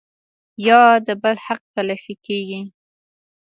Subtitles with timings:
[0.67, 2.61] يا د بل حق تلفي کيږي